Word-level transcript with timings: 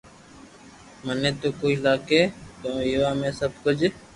مني 1.05 1.31
تو 1.41 1.47
ڪوئي 1.59 1.75
لاگي 1.85 2.21
ڪو 2.61 2.69
ويووا 2.77 3.11
۾ 3.21 3.29
سب 3.39 3.51
ڪجھ 3.63 3.85